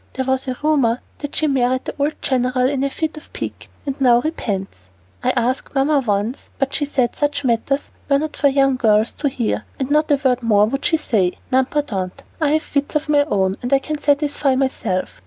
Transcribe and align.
There 0.13 0.25
was 0.25 0.47
a 0.47 0.57
rumor 0.63 0.99
that 1.19 1.35
she 1.35 1.45
married 1.45 1.85
the 1.85 1.93
old 1.99 2.15
general 2.23 2.67
in 2.67 2.83
a 2.83 2.89
fit 2.89 3.17
of 3.17 3.31
pique, 3.33 3.69
and 3.85 4.01
now 4.01 4.19
repents. 4.19 4.85
I 5.23 5.29
asked 5.37 5.75
Mamma 5.75 5.99
once, 5.99 6.49
but 6.57 6.73
she 6.73 6.85
said 6.85 7.15
such 7.15 7.43
matters 7.43 7.91
were 8.09 8.17
not 8.17 8.35
for 8.35 8.47
young 8.47 8.77
girls 8.77 9.11
to 9.11 9.29
hear, 9.29 9.63
and 9.77 9.91
not 9.91 10.09
a 10.09 10.15
word 10.25 10.41
more 10.41 10.65
would 10.65 10.85
she 10.85 10.97
say. 10.97 11.33
N'importe, 11.51 12.09
I 12.41 12.49
have 12.53 12.73
wits 12.75 12.95
of 12.95 13.09
my 13.09 13.25
own, 13.25 13.57
and 13.61 13.71
I 13.71 13.77
can 13.77 13.99
satisfy 13.99 14.55
myself. 14.55 15.19